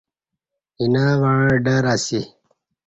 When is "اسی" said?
1.93-2.21